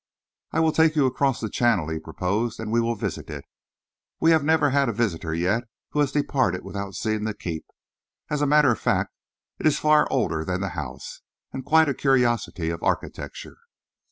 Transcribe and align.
"I 0.51 0.61
will 0.61 0.71
take 0.71 0.95
you 0.95 1.05
across 1.05 1.39
the 1.39 1.47
channel," 1.47 1.87
he 1.89 1.99
proposed, 1.99 2.59
"and 2.59 2.71
we 2.71 2.81
will 2.81 2.95
visit 2.95 3.29
it. 3.29 3.45
We 4.19 4.31
have 4.31 4.43
never 4.43 4.71
had 4.71 4.89
a 4.89 4.93
visitor 4.93 5.31
yet 5.35 5.65
who 5.91 5.99
has 5.99 6.11
departed 6.11 6.63
without 6.63 6.95
seeing 6.95 7.23
the 7.23 7.35
keep. 7.35 7.67
As 8.27 8.41
a 8.41 8.47
matter 8.47 8.71
of 8.71 8.79
fact, 8.79 9.13
it 9.59 9.67
is 9.67 9.77
far 9.77 10.07
older 10.11 10.43
than 10.43 10.59
the 10.61 10.69
house, 10.69 11.21
and 11.53 11.63
quite 11.63 11.87
a 11.87 11.93
curiosity 11.93 12.71
of 12.71 12.81
architecture." 12.81 13.57